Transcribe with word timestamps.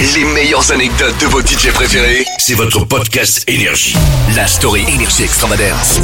Les 0.00 0.24
meilleures 0.24 0.72
anecdotes 0.72 1.20
de 1.20 1.26
vos 1.26 1.40
DJ 1.40 1.72
préférés, 1.72 2.24
c'est 2.38 2.54
votre 2.54 2.84
podcast 2.84 3.48
Énergie. 3.48 3.96
La 4.34 4.46
story 4.46 4.82
Énergie 4.92 5.22
Extravagance. 5.22 6.00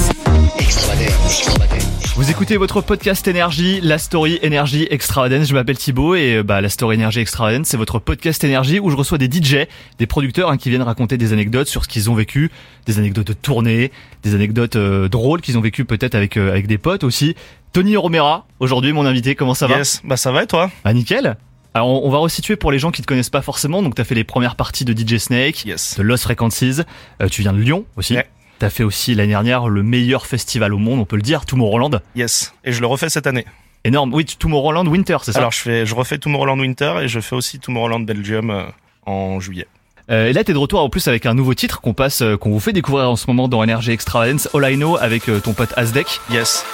Vous 2.14 2.30
écoutez 2.30 2.56
votre 2.56 2.82
podcast 2.82 3.26
énergie, 3.26 3.80
la 3.82 3.98
story 3.98 4.38
énergie 4.42 4.86
extravagance. 4.90 5.48
Je 5.48 5.54
m'appelle 5.54 5.76
Thibaut 5.76 6.14
et 6.14 6.36
euh, 6.36 6.42
bah 6.42 6.60
la 6.60 6.68
story 6.68 6.94
énergie 6.94 7.20
extravagance, 7.20 7.66
c'est 7.68 7.76
votre 7.76 7.98
podcast 7.98 8.44
énergie 8.44 8.78
où 8.78 8.90
je 8.90 8.96
reçois 8.96 9.18
des 9.18 9.26
DJ, 9.26 9.66
des 9.98 10.06
producteurs 10.06 10.50
hein, 10.50 10.56
qui 10.56 10.70
viennent 10.70 10.82
raconter 10.82 11.16
des 11.16 11.32
anecdotes 11.32 11.66
sur 11.66 11.84
ce 11.84 11.88
qu'ils 11.88 12.10
ont 12.10 12.14
vécu, 12.14 12.50
des 12.86 12.98
anecdotes 12.98 13.26
de 13.26 13.32
tournée, 13.32 13.90
des 14.22 14.34
anecdotes 14.34 14.76
euh, 14.76 15.08
drôles 15.08 15.40
qu'ils 15.40 15.58
ont 15.58 15.62
vécu 15.62 15.84
peut-être 15.84 16.14
avec 16.14 16.36
euh, 16.36 16.50
avec 16.50 16.68
des 16.68 16.78
potes 16.78 17.02
aussi. 17.02 17.34
Tony 17.72 17.96
Romera, 17.96 18.46
aujourd'hui 18.60 18.92
mon 18.92 19.04
invité, 19.06 19.34
comment 19.34 19.54
ça 19.54 19.66
va? 19.66 19.78
Yes, 19.78 20.00
bah 20.04 20.16
ça 20.16 20.30
va 20.30 20.44
et 20.44 20.46
toi? 20.46 20.70
Ah 20.84 20.92
nickel. 20.92 21.36
Alors 21.74 21.88
on, 21.88 22.06
on 22.06 22.10
va 22.10 22.18
resituer 22.18 22.56
pour 22.56 22.72
les 22.72 22.78
gens 22.78 22.90
qui 22.90 23.02
te 23.02 23.06
connaissent 23.06 23.30
pas 23.30 23.42
forcément. 23.42 23.82
Donc 23.82 23.94
t'as 23.94 24.04
fait 24.04 24.14
les 24.14 24.24
premières 24.24 24.56
parties 24.56 24.84
de 24.84 24.92
DJ 24.92 25.18
Snake, 25.18 25.64
Yes. 25.64 25.96
de 25.98 26.02
Lost 26.02 26.24
Frequencies. 26.24 26.80
Euh, 27.22 27.28
tu 27.28 27.42
viens 27.42 27.52
de 27.52 27.58
Lyon 27.58 27.84
aussi. 27.96 28.14
Ouais. 28.14 28.26
T'as 28.58 28.70
fait 28.70 28.82
aussi 28.84 29.14
l'année 29.14 29.30
dernière 29.30 29.68
le 29.68 29.82
meilleur 29.82 30.26
festival 30.26 30.74
au 30.74 30.78
monde, 30.78 30.98
on 31.00 31.04
peut 31.06 31.16
le 31.16 31.22
dire, 31.22 31.46
Tomorrowland. 31.46 32.00
Yes. 32.14 32.52
Et 32.64 32.72
je 32.72 32.80
le 32.80 32.86
refais 32.86 33.08
cette 33.08 33.26
année. 33.26 33.46
Énorme. 33.84 34.12
Oui, 34.12 34.26
Tomorrowland 34.26 34.86
Winter, 34.86 35.16
c'est 35.22 35.32
ça? 35.32 35.38
Alors 35.38 35.52
je 35.52 35.60
fais, 35.60 35.86
je 35.86 35.94
refais 35.94 36.18
Tomorrowland 36.18 36.58
Winter 36.60 36.96
et 37.02 37.08
je 37.08 37.20
fais 37.20 37.34
aussi 37.36 37.58
Tomorrowland 37.58 38.00
Belgium 38.00 38.50
euh, 38.50 38.64
en 39.06 39.40
juillet. 39.40 39.66
Euh, 40.10 40.26
et 40.26 40.32
là, 40.34 40.44
t'es 40.44 40.52
de 40.52 40.58
retour 40.58 40.80
en 40.82 40.90
plus 40.90 41.06
avec 41.08 41.24
un 41.24 41.32
nouveau 41.34 41.54
titre 41.54 41.80
qu'on 41.80 41.94
passe, 41.94 42.20
euh, 42.20 42.36
qu'on 42.36 42.50
vous 42.50 42.60
fait 42.60 42.72
découvrir 42.74 43.08
en 43.08 43.16
ce 43.16 43.26
moment 43.28 43.48
dans 43.48 43.62
Energy 43.62 43.92
Extravagance, 43.92 44.48
All 44.52 44.70
I 44.72 44.76
Know 44.76 44.96
avec 44.98 45.28
euh, 45.30 45.38
ton 45.40 45.52
pote 45.54 45.72
Asdek. 45.76 46.20
Yes. 46.30 46.64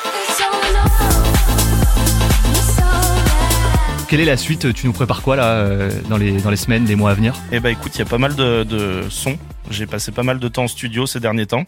Quelle 4.08 4.20
est 4.20 4.24
la 4.24 4.36
suite 4.36 4.72
Tu 4.72 4.86
nous 4.86 4.92
prépares 4.92 5.22
quoi 5.22 5.34
là 5.34 5.54
euh, 5.54 5.90
dans 6.08 6.16
les 6.16 6.40
dans 6.40 6.50
les 6.50 6.56
semaines, 6.56 6.84
les 6.86 6.94
mois 6.94 7.10
à 7.10 7.14
venir 7.14 7.34
Et 7.50 7.58
bah 7.58 7.70
écoute, 7.70 7.96
il 7.96 7.98
y 7.98 8.02
a 8.02 8.04
pas 8.04 8.18
mal 8.18 8.36
de, 8.36 8.62
de 8.62 9.02
sons. 9.10 9.36
J'ai 9.68 9.86
passé 9.86 10.12
pas 10.12 10.22
mal 10.22 10.38
de 10.38 10.46
temps 10.46 10.64
en 10.64 10.68
studio 10.68 11.06
ces 11.06 11.18
derniers 11.18 11.46
temps. 11.46 11.64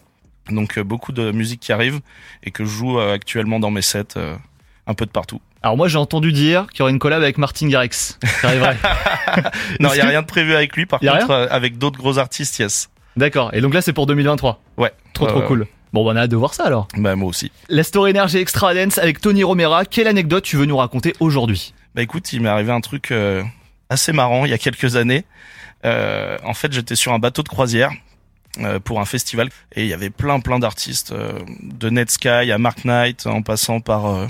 Donc 0.49 0.77
euh, 0.77 0.83
beaucoup 0.83 1.11
de 1.11 1.31
musique 1.31 1.59
qui 1.59 1.73
arrive 1.73 1.99
et 2.43 2.51
que 2.51 2.63
je 2.63 2.69
joue 2.69 2.97
euh, 2.97 3.13
actuellement 3.13 3.59
dans 3.59 3.71
mes 3.71 3.81
sets 3.81 4.15
un 4.87 4.93
peu 4.93 5.05
de 5.05 5.11
partout. 5.11 5.41
Alors 5.61 5.75
moi, 5.75 5.89
j'ai 5.89 5.97
entendu 5.97 6.31
dire 6.31 6.67
qu'il 6.71 6.79
y 6.79 6.81
aurait 6.83 6.91
une 6.91 6.99
collab 6.99 7.21
avec 7.21 7.37
Martin 7.37 7.67
Garrix. 7.67 8.17
Arriverait. 8.43 8.77
Non, 9.79 9.89
il 9.93 9.97
y 9.97 10.01
a 10.01 10.07
rien 10.07 10.21
de 10.21 10.27
prévu 10.27 10.55
avec 10.55 10.75
lui. 10.75 10.85
Par 10.85 10.99
contre, 10.99 11.31
avec 11.51 11.77
d'autres 11.77 11.99
gros 11.99 12.17
artistes, 12.17 12.57
yes. 12.57 12.89
D'accord. 13.15 13.53
Et 13.53 13.61
donc 13.61 13.73
là, 13.73 13.81
c'est 13.81 13.93
pour 13.93 14.07
2023. 14.07 14.61
Ouais. 14.77 14.91
Trop 15.13 15.27
trop 15.27 15.41
cool. 15.41 15.67
Bon, 15.93 16.05
bah, 16.05 16.11
on 16.13 16.15
a 16.15 16.21
hâte 16.21 16.31
de 16.31 16.35
voir 16.35 16.53
ça 16.53 16.65
alors. 16.65 16.87
Bah 16.97 17.15
moi 17.15 17.27
aussi. 17.27 17.51
La 17.67 17.83
story 17.83 18.11
Energy 18.11 18.37
Extravagance 18.37 18.97
avec 18.97 19.19
Tony 19.19 19.43
Romera. 19.43 19.85
Quelle 19.85 20.07
anecdote 20.07 20.43
tu 20.43 20.55
veux 20.55 20.65
nous 20.65 20.77
raconter 20.77 21.13
aujourd'hui? 21.19 21.73
Bah 21.95 22.01
écoute, 22.01 22.31
il 22.33 22.41
m'est 22.41 22.49
arrivé 22.49 22.71
un 22.71 22.81
truc 22.81 23.11
euh, 23.11 23.43
assez 23.89 24.13
marrant 24.13 24.45
il 24.45 24.51
y 24.51 24.53
a 24.53 24.57
quelques 24.57 24.95
années. 24.95 25.25
Euh, 25.85 26.37
en 26.43 26.53
fait, 26.53 26.71
j'étais 26.71 26.95
sur 26.95 27.13
un 27.13 27.19
bateau 27.19 27.41
de 27.41 27.49
croisière 27.49 27.91
euh, 28.59 28.79
pour 28.79 28.99
un 28.99 29.05
festival 29.05 29.49
et 29.75 29.83
il 29.83 29.87
y 29.87 29.93
avait 29.93 30.09
plein 30.09 30.39
plein 30.39 30.59
d'artistes 30.59 31.11
euh, 31.11 31.39
de 31.61 31.89
Netsky 31.89 32.27
à 32.27 32.57
Mark 32.57 32.83
Knight 32.85 33.27
en 33.27 33.41
passant 33.41 33.79
par 33.79 34.07
euh, 34.07 34.27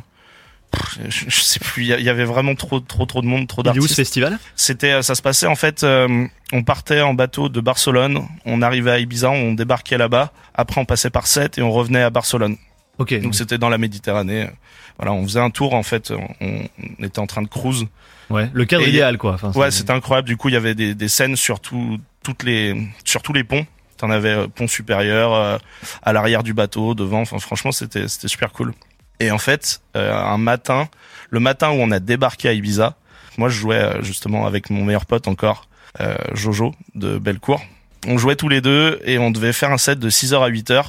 pff, 0.72 1.00
je, 1.10 1.26
je 1.30 1.42
sais 1.42 1.60
plus, 1.60 1.84
il 1.84 2.02
y 2.02 2.10
avait 2.10 2.26
vraiment 2.26 2.54
trop 2.56 2.80
trop 2.80 3.06
trop 3.06 3.22
de 3.22 3.28
monde, 3.28 3.48
trop 3.48 3.64
est 3.64 3.70
où 3.70 3.74
ce 3.74 3.78
d'artistes. 3.80 3.96
festival? 3.96 4.40
C'était 4.56 5.02
ça 5.02 5.16
se 5.16 5.22
passait 5.22 5.48
en 5.48 5.56
fait 5.56 5.84
euh, 5.84 6.28
on 6.52 6.64
partait 6.64 7.02
en 7.02 7.14
bateau 7.14 7.50
de 7.50 7.62
Barcelone, 7.62 8.28
on 8.46 8.62
arrivait 8.62 8.92
à 8.92 9.00
Ibiza, 9.00 9.32
on 9.32 9.54
débarquait 9.54 9.98
là-bas, 9.98 10.32
après 10.54 10.80
on 10.80 10.86
passait 10.86 11.10
par 11.10 11.26
Sète 11.28 11.58
et 11.58 11.62
on 11.62 11.72
revenait 11.72 12.04
à 12.04 12.10
Barcelone. 12.10 12.58
Ok. 13.00 13.19
Donc 13.22 13.33
c'était 13.36 13.58
dans 13.58 13.69
la 13.69 13.78
Méditerranée. 13.78 14.50
Voilà, 14.97 15.14
on 15.14 15.23
faisait 15.23 15.39
un 15.39 15.50
tour 15.50 15.73
en 15.73 15.83
fait, 15.83 16.11
on, 16.11 16.67
on 17.00 17.03
était 17.03 17.19
en 17.19 17.25
train 17.28 17.41
de 17.41 17.47
cruise 17.47 17.86
ouais. 18.30 18.50
Le 18.53 18.66
cadre 18.66 18.83
Et- 18.86 18.89
idéal 18.89 19.17
quoi. 19.17 19.33
Enfin, 19.33 19.52
Ouais, 19.56 19.72
c'était 19.72 19.91
incroyable. 19.94 20.28
Du 20.28 20.36
coup, 20.38 20.50
il 20.50 20.53
y 20.53 20.58
avait 20.58 20.75
des, 20.75 20.94
des 20.94 21.08
scènes 21.08 21.36
sur 21.38 21.59
tout- 21.61 21.97
toutes 22.23 22.44
les, 22.44 22.88
sur 23.06 23.22
tous 23.22 23.33
les 23.33 23.44
ponts. 23.45 23.66
T'en 23.97 24.09
avais 24.09 24.30
euh, 24.30 24.47
pont 24.47 24.67
supérieur, 24.67 25.33
euh, 25.33 25.58
à 26.03 26.14
l'arrière 26.14 26.44
du 26.44 26.53
bateau, 26.53 26.94
devant. 26.95 27.22
Enfin, 27.22 27.39
franchement, 27.39 27.72
c'était, 27.72 28.08
c'était 28.08 28.28
super 28.30 28.52
cool. 28.52 28.74
Et 29.22 29.31
en 29.31 29.38
fait, 29.38 29.81
euh, 29.97 30.13
un 30.16 30.38
matin, 30.38 30.88
le 31.29 31.40
matin 31.41 31.69
où 31.72 31.75
on 31.75 31.91
a 31.91 32.00
débarqué 32.00 32.47
à 32.50 32.53
Ibiza, 32.53 32.95
moi, 33.38 33.50
je 33.50 33.57
jouais 33.59 33.75
euh, 33.81 34.01
justement 34.01 34.45
avec 34.45 34.69
mon 34.69 34.84
meilleur 34.85 35.06
pote 35.06 35.28
encore, 35.28 35.68
euh, 36.01 36.16
Jojo 36.34 36.74
de 36.95 37.18
Bellecour. 37.18 37.62
On 38.07 38.18
jouait 38.18 38.35
tous 38.38 38.47
les 38.50 38.62
deux 38.62 39.00
et 39.03 39.18
on 39.18 39.31
devait 39.31 39.51
faire 39.53 39.72
un 39.72 39.78
set 39.78 40.00
de 40.00 40.09
6h 40.09 40.41
à 40.41 40.50
8h 40.50 40.72
euh, 40.74 40.84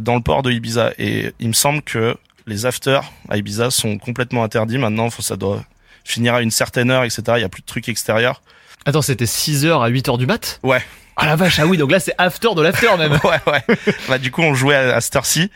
dans 0.00 0.16
le 0.16 0.20
port 0.20 0.42
de 0.42 0.50
Ibiza. 0.50 0.92
Et 0.98 1.32
il 1.38 1.48
me 1.48 1.52
semble 1.52 1.82
que 1.82 2.16
les 2.46 2.66
afters 2.66 3.04
à 3.28 3.36
Ibiza 3.36 3.70
sont 3.70 3.98
complètement 3.98 4.42
interdits 4.44 4.78
maintenant. 4.78 5.10
Faut, 5.10 5.22
ça 5.22 5.36
doit 5.36 5.64
finir 6.04 6.34
à 6.34 6.42
une 6.42 6.50
certaine 6.50 6.90
heure, 6.90 7.04
etc. 7.04 7.22
Il 7.36 7.40
y 7.40 7.44
a 7.44 7.48
plus 7.48 7.62
de 7.62 7.66
trucs 7.66 7.88
extérieurs. 7.88 8.42
Attends, 8.86 9.02
c'était 9.02 9.26
6h 9.26 9.84
à 9.84 9.90
8h 9.90 10.18
du 10.18 10.26
mat? 10.26 10.60
Ouais. 10.62 10.82
Ah 11.16 11.26
la 11.26 11.34
vache, 11.34 11.58
ah 11.58 11.66
oui, 11.66 11.76
donc 11.76 11.90
là 11.90 11.98
c'est 11.98 12.14
after 12.16 12.54
de 12.54 12.62
l'after 12.62 12.96
même. 12.96 13.12
ouais, 13.24 13.40
ouais. 13.46 13.76
bah, 14.08 14.18
du 14.18 14.30
coup, 14.30 14.42
on 14.42 14.54
jouait 14.54 14.76
à, 14.76 14.96
à 14.96 15.00
cette 15.00 15.16
heure-ci 15.16 15.50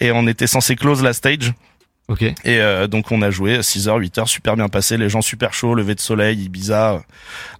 et 0.00 0.10
on 0.10 0.26
était 0.26 0.46
censé 0.46 0.74
close 0.74 1.02
la 1.02 1.12
stage. 1.12 1.52
Ok. 2.08 2.22
Et 2.22 2.34
euh, 2.46 2.86
donc, 2.86 3.10
on 3.12 3.22
a 3.22 3.30
joué 3.30 3.58
6h, 3.58 4.00
8h, 4.00 4.26
super 4.26 4.56
bien 4.56 4.68
passé. 4.68 4.96
Les 4.96 5.08
gens 5.08 5.22
super 5.22 5.54
chauds, 5.54 5.74
lever 5.74 5.94
de 5.94 6.00
soleil, 6.00 6.44
Ibiza, 6.44 6.92
euh, 6.92 6.98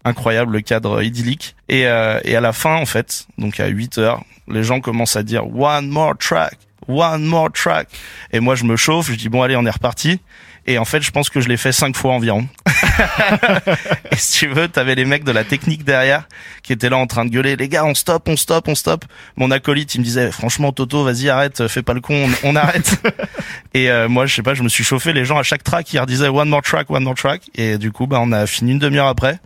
incroyable, 0.04 0.52
le 0.52 0.60
cadre 0.60 1.02
idyllique. 1.02 1.56
Et, 1.68 1.86
euh, 1.86 2.20
et 2.24 2.36
à 2.36 2.40
la 2.40 2.52
fin, 2.52 2.76
en 2.76 2.86
fait, 2.86 3.26
donc 3.38 3.60
à 3.60 3.68
8h, 3.68 4.20
les 4.48 4.62
gens 4.62 4.80
commencent 4.80 5.16
à 5.16 5.22
dire 5.22 5.46
one 5.56 5.88
more 5.88 6.16
track, 6.18 6.58
one 6.88 7.24
more 7.24 7.50
track. 7.52 7.88
Et 8.32 8.40
moi, 8.40 8.54
je 8.54 8.64
me 8.64 8.76
chauffe, 8.76 9.10
je 9.10 9.16
dis 9.16 9.28
bon, 9.28 9.42
allez, 9.42 9.56
on 9.56 9.64
est 9.64 9.70
reparti. 9.70 10.20
Et 10.66 10.78
en 10.78 10.84
fait, 10.84 11.02
je 11.02 11.10
pense 11.10 11.28
que 11.28 11.40
je 11.40 11.48
l'ai 11.48 11.56
fait 11.56 11.72
cinq 11.72 11.96
fois 11.96 12.12
environ. 12.12 12.46
et 14.10 14.16
si 14.16 14.38
tu 14.40 14.48
veux, 14.48 14.68
t'avais 14.68 14.94
les 14.94 15.04
mecs 15.04 15.24
de 15.24 15.32
la 15.32 15.44
technique 15.44 15.84
derrière 15.84 16.24
qui 16.62 16.72
étaient 16.72 16.88
là 16.88 16.96
en 16.96 17.06
train 17.06 17.24
de 17.24 17.30
gueuler, 17.30 17.56
les 17.56 17.68
gars, 17.68 17.84
on 17.84 17.94
stop, 17.94 18.28
on 18.28 18.36
stop, 18.36 18.68
on 18.68 18.74
stop. 18.74 19.04
Mon 19.36 19.50
acolyte, 19.50 19.94
il 19.94 19.98
me 19.98 20.04
disait, 20.04 20.30
franchement, 20.32 20.72
Toto, 20.72 21.04
vas-y, 21.04 21.28
arrête, 21.28 21.66
fais 21.68 21.82
pas 21.82 21.94
le 21.94 22.00
con, 22.00 22.28
on, 22.44 22.50
on 22.50 22.56
arrête. 22.56 23.00
et 23.74 23.90
euh, 23.90 24.08
moi, 24.08 24.26
je 24.26 24.34
sais 24.34 24.42
pas, 24.42 24.54
je 24.54 24.62
me 24.62 24.68
suis 24.68 24.84
chauffé. 24.84 25.12
Les 25.12 25.24
gens 25.24 25.38
à 25.38 25.42
chaque 25.42 25.64
track, 25.64 25.92
ils 25.92 25.98
redisaient 25.98 26.28
one 26.28 26.48
more 26.48 26.62
track, 26.62 26.90
one 26.90 27.04
more 27.04 27.14
track. 27.14 27.42
Et 27.54 27.78
du 27.78 27.92
coup, 27.92 28.06
bah, 28.06 28.18
on 28.20 28.32
a 28.32 28.46
fini 28.46 28.72
une 28.72 28.78
demi-heure 28.78 29.08
après. 29.08 29.38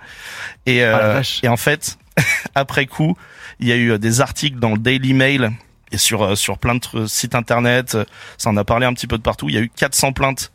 Et, 0.66 0.82
Ah, 0.82 0.98
euh, 0.98 1.12
vache. 1.14 1.40
et 1.42 1.48
en 1.48 1.56
fait, 1.56 1.98
après 2.54 2.86
coup, 2.86 3.16
il 3.60 3.68
y 3.68 3.72
a 3.72 3.76
eu 3.76 3.92
euh, 3.92 3.98
des 3.98 4.20
articles 4.20 4.58
dans 4.58 4.72
le 4.72 4.78
Daily 4.78 5.14
Mail 5.14 5.52
et 5.92 5.98
sur 5.98 6.22
euh, 6.22 6.34
sur 6.34 6.58
plein 6.58 6.74
de 6.74 7.06
sites 7.06 7.34
internet. 7.34 7.96
Ça 8.38 8.50
en 8.50 8.56
a 8.56 8.64
parlé 8.64 8.86
un 8.86 8.92
petit 8.92 9.06
peu 9.06 9.16
de 9.16 9.22
partout. 9.22 9.48
Il 9.48 9.54
y 9.54 9.58
a 9.58 9.60
eu 9.60 9.70
400 9.74 10.12
plaintes 10.12 10.52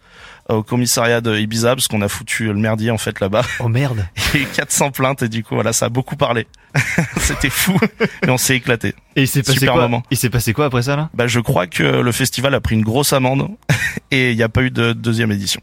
au 0.51 0.63
commissariat 0.63 1.21
de 1.21 1.37
Ibiza 1.37 1.75
parce 1.75 1.87
qu'on 1.87 2.01
a 2.01 2.07
foutu 2.07 2.45
le 2.45 2.53
merdier 2.55 2.91
en 2.91 2.97
fait 2.97 3.19
là-bas. 3.19 3.43
Oh 3.59 3.67
merde. 3.67 4.05
Eu 4.33 4.45
400 4.45 4.91
plaintes 4.91 5.23
et 5.23 5.29
du 5.29 5.43
coup 5.43 5.55
voilà 5.55 5.73
ça 5.73 5.85
a 5.87 5.89
beaucoup 5.89 6.15
parlé. 6.15 6.47
C'était 7.17 7.49
fou 7.49 7.77
mais 8.25 8.29
on 8.31 8.37
s'est 8.37 8.55
éclaté. 8.55 8.93
Et 9.15 9.23
il 9.23 9.27
s'est 9.27 9.43
passé 9.43 9.59
Super 9.59 9.73
quoi 9.73 9.81
moment. 9.83 10.03
Il 10.11 10.17
s'est 10.17 10.29
passé 10.29 10.53
quoi 10.53 10.65
après 10.65 10.83
ça 10.83 10.95
là? 10.95 11.09
Bah 11.13 11.27
je 11.27 11.39
crois 11.39 11.67
que 11.67 11.83
le 11.83 12.11
festival 12.11 12.53
a 12.53 12.61
pris 12.61 12.75
une 12.75 12.83
grosse 12.83 13.13
amende 13.13 13.49
et 14.11 14.31
il 14.31 14.37
n'y 14.37 14.43
a 14.43 14.49
pas 14.49 14.61
eu 14.61 14.71
de 14.71 14.93
deuxième 14.93 15.31
édition. 15.31 15.61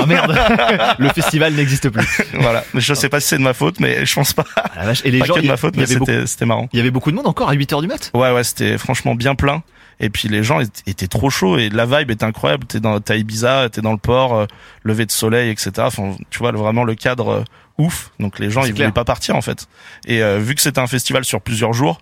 Ah 0.00 0.06
merde. 0.06 0.36
Le 0.98 1.08
festival 1.10 1.52
n'existe 1.54 1.88
plus. 1.90 2.04
Voilà. 2.34 2.64
Je 2.74 2.94
sais 2.94 3.08
pas 3.08 3.20
si 3.20 3.28
c'est 3.28 3.38
de 3.38 3.42
ma 3.42 3.54
faute 3.54 3.78
mais 3.80 4.04
je 4.04 4.14
pense 4.14 4.32
pas. 4.32 4.44
Ah, 4.56 4.70
la 4.76 4.84
vache. 4.86 5.02
Et 5.04 5.10
les 5.12 5.20
pas 5.20 5.26
gens, 5.26 5.34
que 5.34 5.40
de 5.40 5.46
ma 5.46 5.56
faute 5.56 5.76
mais 5.76 5.84
beaucoup- 5.86 6.04
c'était 6.06 6.26
c'était 6.26 6.46
marrant. 6.46 6.68
il 6.72 6.76
y 6.78 6.80
avait 6.80 6.90
beaucoup 6.90 7.10
de 7.12 7.16
monde 7.16 7.26
encore 7.28 7.48
à 7.48 7.54
8h 7.54 7.80
du 7.80 7.86
mat? 7.86 8.10
Ouais, 8.14 8.32
ouais, 8.32 8.42
c'était 8.44 8.76
franchement 8.78 9.14
bien 9.14 9.34
plein. 9.36 9.62
Et 10.00 10.10
puis 10.10 10.28
les 10.28 10.42
gens 10.44 10.60
étaient- 10.60 11.08
trop 11.08 11.30
chauds 11.30 11.58
et 11.58 11.70
la 11.70 11.86
vibe 11.86 12.10
était 12.10 12.24
incroyable. 12.24 12.66
T'es 12.66 12.80
dans, 12.80 13.00
t'as 13.00 13.16
Ibiza, 13.16 13.68
t'es 13.70 13.80
dans 13.80 13.92
le 13.92 13.98
port, 13.98 14.34
euh, 14.34 14.46
lever 14.84 15.06
de 15.06 15.10
soleil, 15.10 15.50
etc. 15.50 15.72
Enfin, 15.78 16.16
tu 16.30 16.38
vois 16.38 16.52
vraiment 16.52 16.84
le 16.84 16.94
cadre 16.94 17.28
euh, 17.28 17.44
ouf. 17.78 18.10
Donc 18.20 18.38
les 18.38 18.50
gens 18.50 18.60
ils 18.62 18.72
clair. 18.74 18.86
voulaient 18.86 18.92
pas 18.92 19.04
partir 19.04 19.34
en 19.36 19.42
fait. 19.42 19.66
Et 20.06 20.22
euh, 20.22 20.38
vu 20.38 20.54
que 20.54 20.60
c'était 20.60 20.80
un 20.80 20.86
festival 20.86 21.24
sur 21.24 21.40
plusieurs 21.40 21.72
jours, 21.72 22.00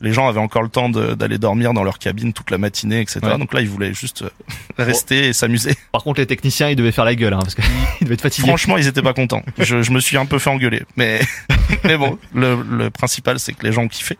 les 0.00 0.12
gens 0.12 0.28
avaient 0.28 0.38
encore 0.40 0.62
le 0.62 0.68
temps 0.68 0.88
d'aller 0.88 1.38
dormir 1.38 1.72
dans 1.74 1.82
leur 1.82 1.98
cabine 1.98 2.32
toute 2.32 2.50
la 2.52 2.58
matinée, 2.58 3.00
etc. 3.00 3.20
Ouais. 3.22 3.38
Donc 3.38 3.52
là 3.54 3.60
ils 3.60 3.68
voulaient 3.68 3.94
juste 3.94 4.22
euh, 4.22 4.30
rester 4.78 5.28
et 5.28 5.32
s'amuser. 5.32 5.74
Par 5.92 6.02
contre, 6.04 6.20
les 6.20 6.26
techniciens, 6.26 6.68
ils 6.68 6.76
devaient 6.76 6.92
faire 6.92 7.04
la 7.04 7.14
gueule, 7.16 7.32
hein, 7.34 7.40
parce 7.42 7.54
qu'ils 7.54 7.64
devaient 8.02 8.14
être 8.14 8.20
fatigués. 8.22 8.46
Franchement, 8.46 8.76
ils 8.76 8.86
étaient 8.86 9.02
pas 9.02 9.12
contents. 9.14 9.42
Je, 9.58 9.82
je 9.82 9.90
me 9.90 9.98
suis 10.00 10.16
un 10.16 10.26
peu 10.26 10.38
fait 10.38 10.50
engueuler, 10.50 10.82
mais 10.96 11.20
mais 11.84 11.96
bon, 11.96 12.18
le, 12.34 12.62
le 12.62 12.90
principal 12.90 13.38
c'est 13.40 13.54
que 13.54 13.64
les 13.66 13.72
gens 13.72 13.82
ont 13.82 13.88
kiffé. 13.88 14.16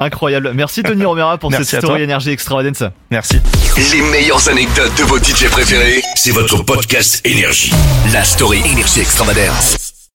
Incroyable. 0.00 0.52
Merci 0.54 0.82
Tony 0.82 1.04
Romera 1.04 1.38
pour 1.38 1.50
Merci 1.50 1.66
cette 1.66 1.80
story 1.80 1.98
toi. 1.98 2.04
énergie 2.04 2.30
extravagance. 2.30 2.82
Merci. 3.10 3.40
Les 3.92 4.02
meilleures 4.10 4.48
anecdotes 4.48 4.96
de 4.98 5.04
vos 5.04 5.18
DJ 5.18 5.48
préférés, 5.50 6.02
c'est 6.16 6.32
votre 6.32 6.62
podcast 6.62 7.20
Énergie. 7.24 7.72
La 8.12 8.24
story 8.24 8.60
Énergie 8.64 9.00
Extravagance. 9.00 9.87